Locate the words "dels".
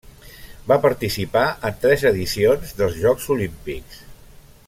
2.81-2.99